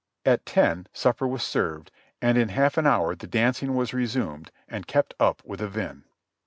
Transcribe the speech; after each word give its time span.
At 0.25 0.47
ten, 0.47 0.87
supper 0.93 1.27
was 1.27 1.43
served, 1.43 1.91
and 2.23 2.35
in 2.35 2.49
half 2.49 2.75
an 2.79 2.87
hour 2.87 3.13
the 3.13 3.27
dancing 3.27 3.75
was 3.75 3.93
resumed 3.93 4.49
and 4.67 4.87
kept 4.87 5.13
up 5.19 5.43
with 5.45 5.61
a 5.61 5.67
vim. 5.69 6.05